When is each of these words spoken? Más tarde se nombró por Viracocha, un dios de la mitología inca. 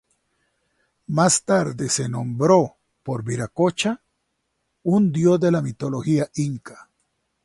Más 1.05 1.43
tarde 1.43 1.87
se 1.87 2.09
nombró 2.09 2.77
por 3.03 3.23
Viracocha, 3.23 4.01
un 4.81 5.11
dios 5.11 5.39
de 5.39 5.51
la 5.51 5.61
mitología 5.61 6.27
inca. 6.33 6.89